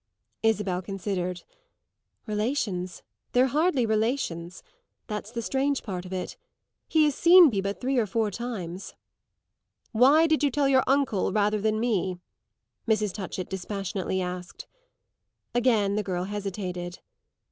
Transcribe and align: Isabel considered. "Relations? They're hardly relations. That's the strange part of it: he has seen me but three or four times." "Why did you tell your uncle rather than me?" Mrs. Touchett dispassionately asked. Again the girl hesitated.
Isabel 0.41 0.81
considered. 0.81 1.43
"Relations? 2.25 3.03
They're 3.33 3.45
hardly 3.45 3.85
relations. 3.85 4.63
That's 5.05 5.29
the 5.29 5.43
strange 5.43 5.83
part 5.83 6.05
of 6.07 6.11
it: 6.11 6.37
he 6.87 7.03
has 7.03 7.13
seen 7.13 7.49
me 7.49 7.61
but 7.61 7.79
three 7.79 7.99
or 7.99 8.07
four 8.07 8.31
times." 8.31 8.95
"Why 9.91 10.25
did 10.25 10.43
you 10.43 10.49
tell 10.49 10.67
your 10.67 10.83
uncle 10.87 11.31
rather 11.31 11.61
than 11.61 11.79
me?" 11.79 12.17
Mrs. 12.87 13.13
Touchett 13.13 13.47
dispassionately 13.47 14.23
asked. 14.23 14.65
Again 15.53 15.93
the 15.93 16.01
girl 16.01 16.23
hesitated. 16.23 16.97